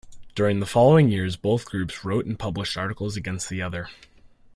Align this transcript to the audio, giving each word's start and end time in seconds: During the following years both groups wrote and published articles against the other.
During 0.33 0.59
the 0.59 0.65
following 0.65 1.09
years 1.09 1.35
both 1.35 1.65
groups 1.67 2.03
wrote 2.03 2.25
and 2.25 2.39
published 2.39 2.75
articles 2.75 3.15
against 3.15 3.49
the 3.49 3.61
other. 3.61 3.87